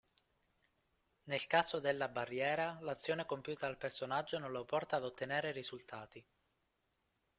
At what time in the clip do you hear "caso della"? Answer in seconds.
1.45-2.07